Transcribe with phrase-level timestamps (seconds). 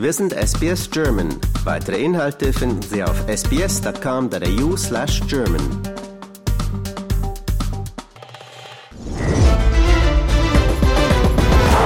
[0.00, 1.28] Wir sind SBS German.
[1.64, 5.60] Weitere Inhalte finden Sie auf sbs.com.au slash German.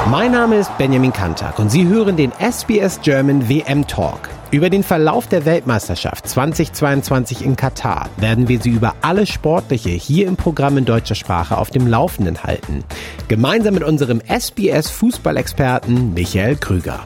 [0.08, 4.29] Mein Name ist Benjamin Kantak und Sie hören den SBS German WM Talk.
[4.53, 10.29] Über den Verlauf der Weltmeisterschaft 2022 in Katar werden wir Sie über alles Sportliche hier
[10.29, 12.85] im Programm in deutscher Sprache auf dem Laufenden halten.
[13.26, 17.00] Gemeinsam mit unserem SBS Fußballexperten Michael Krüger.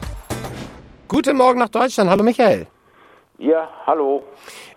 [1.09, 2.07] Guten Morgen nach Deutschland.
[2.07, 2.67] Hallo Michael.
[3.39, 4.21] Ja, hallo.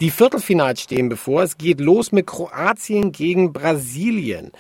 [0.01, 1.43] Die Viertelfinals stehen bevor.
[1.43, 4.51] Es geht los mit Kroatien gegen Brasilien.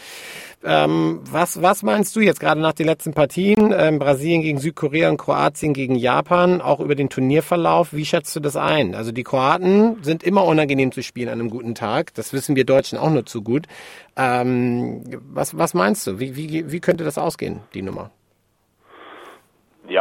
[0.62, 3.72] Ähm, was, was meinst du jetzt gerade nach den letzten Partien?
[3.74, 7.94] Ähm, Brasilien gegen Südkorea und Kroatien gegen Japan, auch über den Turnierverlauf.
[7.94, 8.94] Wie schätzt du das ein?
[8.94, 12.12] Also die Kroaten sind immer unangenehm zu spielen an einem guten Tag.
[12.12, 13.66] Das wissen wir Deutschen auch nur zu gut.
[14.14, 16.20] Ähm, was, was meinst du?
[16.20, 18.10] Wie, wie, wie könnte das ausgehen, die Nummer?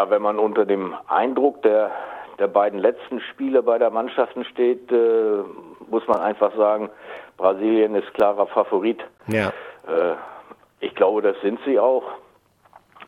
[0.01, 1.91] Ja, wenn man unter dem Eindruck der,
[2.39, 5.43] der beiden letzten Spiele bei der Mannschaften steht, äh,
[5.91, 6.89] muss man einfach sagen,
[7.37, 8.99] Brasilien ist klarer Favorit.
[9.27, 9.49] Ja.
[9.87, 10.15] Äh,
[10.79, 12.03] ich glaube, das sind sie auch.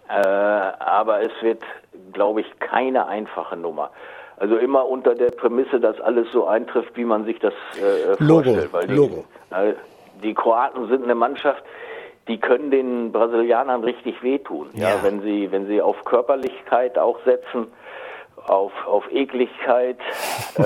[0.08, 1.64] Äh, aber es wird,
[2.12, 3.90] glaube ich, keine einfache Nummer.
[4.38, 8.44] Also immer unter der Prämisse, dass alles so eintrifft, wie man sich das äh, Logo,
[8.44, 8.72] vorstellt.
[8.72, 9.26] Weil die, Logo.
[9.50, 9.74] Äh,
[10.22, 11.64] die Kroaten sind eine Mannschaft,
[12.28, 14.70] die können den Brasilianern richtig wehtun.
[14.74, 15.04] Ja, Ja.
[15.04, 17.68] wenn sie, wenn sie auf Körperlichkeit auch setzen,
[18.48, 19.98] auf, auf Ekligkeit,
[20.58, 20.64] äh,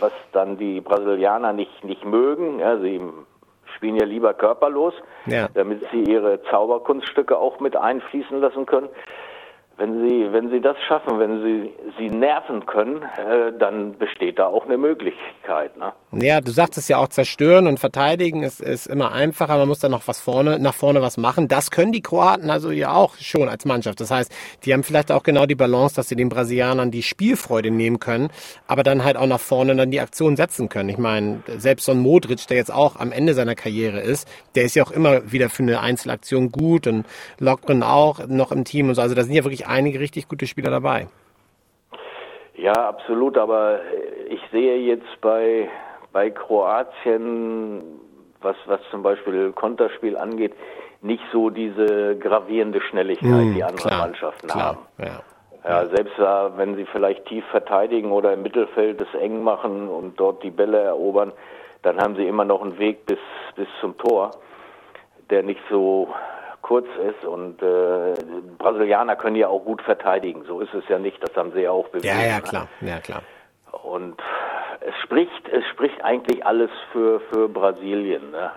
[0.00, 2.58] was dann die Brasilianer nicht, nicht mögen.
[2.60, 3.00] Ja, sie
[3.76, 4.94] spielen ja lieber körperlos,
[5.26, 5.48] Ja.
[5.54, 8.88] damit sie ihre Zauberkunststücke auch mit einfließen lassen können.
[9.80, 14.46] Wenn sie, wenn sie das schaffen, wenn sie sie nerven können, äh, dann besteht da
[14.46, 15.74] auch eine Möglichkeit.
[15.78, 15.94] Ne?
[16.12, 19.56] Ja, du sagtest ja auch zerstören und verteidigen ist, ist immer einfacher.
[19.56, 21.48] Man muss dann noch was vorne, nach vorne was machen.
[21.48, 24.00] Das können die Kroaten also ja auch schon als Mannschaft.
[24.00, 24.30] Das heißt,
[24.66, 28.28] die haben vielleicht auch genau die Balance, dass sie den Brasilianern die Spielfreude nehmen können,
[28.66, 30.90] aber dann halt auch nach vorne dann die Aktion setzen können.
[30.90, 34.64] Ich meine, selbst so ein Modric, der jetzt auch am Ende seiner Karriere ist, der
[34.64, 37.06] ist ja auch immer wieder für eine Einzelaktion gut und
[37.38, 39.00] Lockren auch noch im Team und so.
[39.00, 41.08] Also da sind ja wirklich einige richtig gute Spieler dabei.
[42.54, 43.80] Ja, absolut, aber
[44.28, 45.68] ich sehe jetzt bei,
[46.12, 47.82] bei Kroatien,
[48.42, 50.52] was, was zum Beispiel Konterspiel angeht,
[51.00, 54.78] nicht so diese gravierende Schnelligkeit, die andere klar, Mannschaften klar, haben.
[54.98, 55.22] ja.
[55.62, 60.18] Ja, selbst da, wenn sie vielleicht tief verteidigen oder im Mittelfeld es eng machen und
[60.18, 61.32] dort die Bälle erobern,
[61.82, 63.18] dann haben sie immer noch einen Weg bis,
[63.56, 64.30] bis zum Tor,
[65.28, 66.08] der nicht so
[66.70, 67.24] kurz ist.
[67.24, 68.14] Und äh,
[68.58, 70.44] Brasilianer können ja auch gut verteidigen.
[70.46, 71.20] So ist es ja nicht.
[71.20, 72.16] Das haben sie ja auch bewiesen.
[72.16, 73.22] Ja, ja, klar, ja, klar.
[73.82, 74.16] Und
[74.80, 78.30] es spricht, es spricht eigentlich alles für, für Brasilien.
[78.30, 78.52] Ne?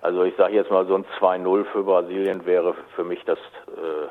[0.00, 4.08] Also ich sage jetzt mal, so ein 2-0 für Brasilien wäre für mich das äh,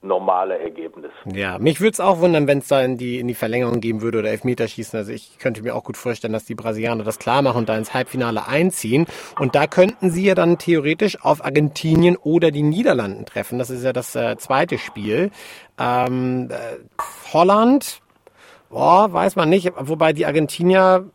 [0.00, 1.10] normale Ergebnis.
[1.26, 4.00] Ja, mich würde es auch wundern, wenn es da in die, in die Verlängerung geben
[4.00, 4.98] würde oder Elfmeterschießen.
[4.98, 7.76] Also ich könnte mir auch gut vorstellen, dass die Brasilianer das klar machen und da
[7.76, 9.06] ins Halbfinale einziehen.
[9.38, 13.58] Und da könnten sie ja dann theoretisch auf Argentinien oder die Niederlanden treffen.
[13.58, 15.30] Das ist ja das äh, zweite Spiel.
[15.78, 16.76] Ähm, äh,
[17.32, 18.00] Holland,
[18.70, 19.72] boah, weiß man nicht.
[19.78, 21.10] Wobei die Argentinier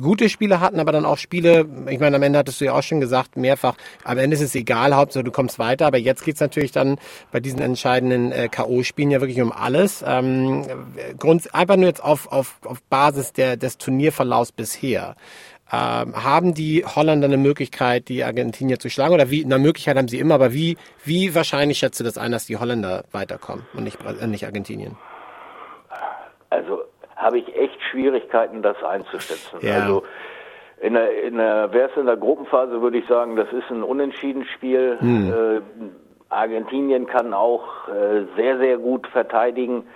[0.00, 2.82] gute Spiele hatten, aber dann auch Spiele, ich meine, am Ende hattest du ja auch
[2.82, 6.40] schon gesagt, mehrfach, am Ende ist es egal, Hauptsache du kommst weiter, aber jetzt geht's
[6.40, 6.98] natürlich dann
[7.32, 10.04] bei diesen entscheidenden äh, K.O.-Spielen ja wirklich um alles.
[10.06, 10.64] Ähm,
[11.18, 15.16] Grund, einfach nur jetzt auf, auf, auf Basis der, des Turnierverlaufs bisher.
[15.72, 19.14] Ähm, haben die Holländer eine Möglichkeit, die Argentinier zu schlagen?
[19.14, 22.30] Oder wie, eine Möglichkeit haben sie immer, aber wie, wie wahrscheinlich schätzt du das ein,
[22.30, 24.96] dass die Holländer weiterkommen und nicht, äh, nicht Argentinien?
[27.26, 29.58] Habe ich echt Schwierigkeiten, das einzuschätzen.
[29.60, 29.80] Ja.
[29.80, 30.04] Also
[30.80, 33.82] in der, in der, wäre es in der Gruppenphase, würde ich sagen, das ist ein
[33.82, 34.98] Unentschieden-Spiel.
[35.02, 35.60] Äh,
[36.28, 39.88] Argentinien kann auch äh, sehr, sehr gut verteidigen.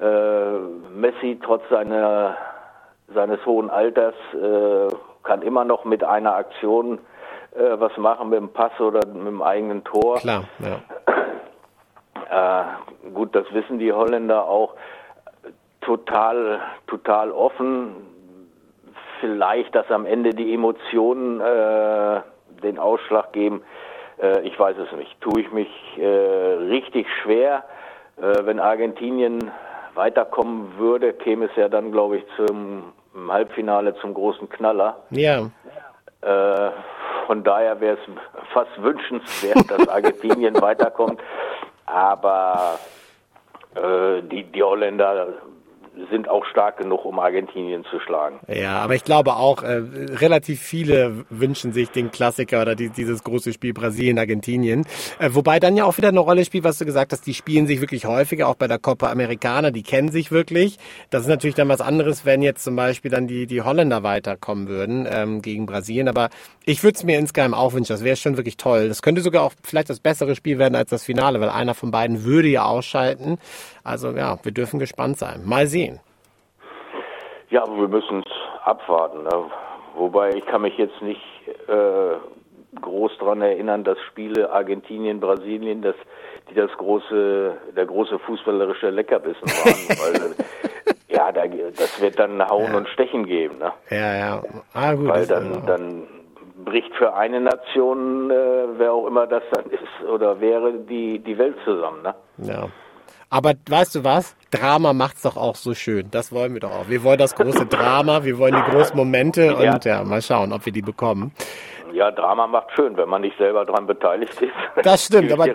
[0.00, 0.58] Äh,
[0.92, 2.36] Messi, trotz seiner,
[3.14, 4.88] seines hohen Alters, äh,
[5.22, 6.98] kann immer noch mit einer Aktion
[7.54, 10.16] äh, was machen, mit dem Pass oder mit dem eigenen Tor.
[10.16, 10.80] Klar, ja.
[12.32, 14.74] Äh, gut, das wissen die Holländer auch.
[15.82, 17.94] Total, total offen.
[19.20, 22.20] Vielleicht, dass am Ende die Emotionen äh,
[22.62, 23.62] den Ausschlag geben.
[24.20, 25.20] Äh, ich weiß es nicht.
[25.20, 25.68] Tue ich mich
[25.98, 27.64] äh, richtig schwer.
[28.16, 29.50] Äh, wenn Argentinien
[29.94, 32.92] weiterkommen würde, käme es ja dann, glaube ich, zum
[33.28, 34.96] Halbfinale zum großen Knaller.
[35.10, 35.50] Ja,
[36.22, 36.70] Äh,
[37.26, 41.20] von daher wäre es fast wünschenswert, dass Argentinien weiterkommt.
[41.86, 42.78] Aber
[43.74, 45.28] äh, die, die Holländer
[46.10, 48.40] sind auch stark genug, um Argentinien zu schlagen.
[48.48, 53.22] Ja, aber ich glaube auch, äh, relativ viele wünschen sich den Klassiker oder die, dieses
[53.22, 54.86] große Spiel Brasilien-Argentinien.
[55.18, 57.66] Äh, wobei dann ja auch wieder eine Rolle spielt, was du gesagt hast, die spielen
[57.66, 60.78] sich wirklich häufiger, auch bei der Copa Americana, die kennen sich wirklich.
[61.10, 64.68] Das ist natürlich dann was anderes, wenn jetzt zum Beispiel dann die, die Holländer weiterkommen
[64.68, 66.08] würden ähm, gegen Brasilien.
[66.08, 66.30] Aber
[66.64, 68.88] ich würde es mir insgeheim auch wünschen, das wäre schon wirklich toll.
[68.88, 71.90] Das könnte sogar auch vielleicht das bessere Spiel werden als das Finale, weil einer von
[71.90, 73.38] beiden würde ja ausschalten.
[73.84, 75.42] Also ja, wir dürfen gespannt sein.
[75.44, 75.81] Mal sehen.
[77.52, 78.32] Ja, aber wir müssen es
[78.64, 79.24] abwarten.
[79.24, 79.44] Ne?
[79.94, 81.20] Wobei ich kann mich jetzt nicht
[81.68, 85.94] äh, groß daran erinnern, dass Spiele Argentinien, Brasilien, dass
[86.48, 89.98] die das große, der große fußballerische Leckerbissen waren.
[90.34, 90.34] weil,
[91.08, 92.78] ja, da, das wird dann Hauen ja.
[92.78, 93.58] und Stechen geben.
[93.58, 93.70] Ne?
[93.90, 94.42] Ja, ja.
[94.72, 96.08] Ah, gut, weil dann, dann
[96.64, 98.34] bricht für eine Nation, äh,
[98.78, 102.00] wer auch immer das dann ist oder wäre, die, die Welt zusammen.
[102.02, 102.14] Ne?
[102.38, 102.68] Ja.
[103.28, 104.36] Aber weißt du was?
[104.52, 106.08] Drama macht's doch auch so schön.
[106.10, 106.88] Das wollen wir doch auch.
[106.88, 110.64] Wir wollen das große Drama, wir wollen die großen Momente und ja, mal schauen, ob
[110.66, 111.32] wir die bekommen.
[111.92, 114.52] Ja, Drama macht schön, wenn man nicht selber daran beteiligt ist.
[114.82, 115.46] Das stimmt, aber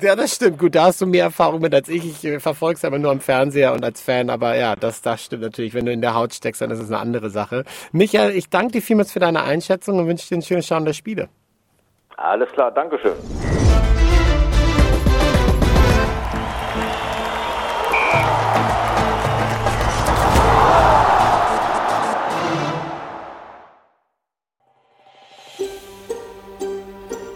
[0.00, 0.58] ja, das stimmt.
[0.58, 2.24] Gut, da hast du mehr Erfahrung mit als ich.
[2.24, 4.30] Ich verfolge es aber nur am Fernseher und als Fan.
[4.30, 5.74] Aber ja, das, das stimmt natürlich.
[5.74, 7.64] Wenn du in der Haut steckst, dann ist es eine andere Sache.
[7.92, 10.92] Michael, ich danke dir vielmals für deine Einschätzung und wünsche dir einen schönen Schauen der
[10.92, 11.28] Spiele.
[12.16, 13.12] Alles klar, Dankeschön.